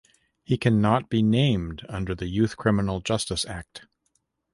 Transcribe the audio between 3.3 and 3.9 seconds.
Act.